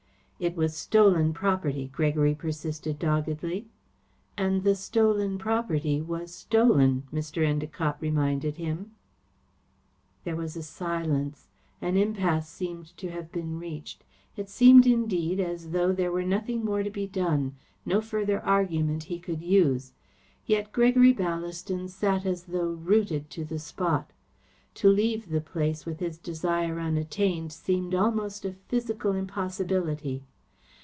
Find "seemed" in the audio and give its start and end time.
12.49-12.97, 14.49-14.87, 27.53-27.93